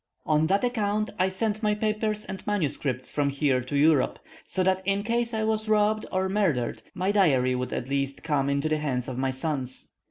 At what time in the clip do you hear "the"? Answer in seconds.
8.67-8.79